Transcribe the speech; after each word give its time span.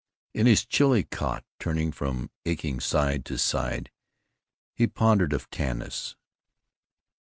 In 0.33 0.47
his 0.47 0.65
chilly 0.65 1.03
cot, 1.03 1.45
turning 1.59 1.91
from 1.91 2.31
aching 2.43 2.79
side 2.79 3.23
to 3.25 3.37
side, 3.37 3.91
he 4.73 4.87
pondered 4.87 5.31
of 5.31 5.47
Tanis. 5.51 6.15